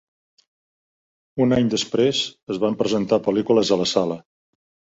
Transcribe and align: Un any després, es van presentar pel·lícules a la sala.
Un 1.45 1.53
any 1.59 1.69
després, 1.75 2.23
es 2.55 2.63
van 2.67 2.81
presentar 2.83 3.23
pel·lícules 3.29 3.75
a 3.77 3.81
la 3.83 3.91
sala. 3.93 4.19